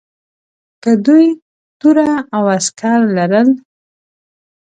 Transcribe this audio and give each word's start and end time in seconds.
که 0.83 0.91
دوی 1.05 1.27
توره 1.79 2.11
او 2.35 2.43
عسکر 2.57 2.99
لرل. 3.15 3.49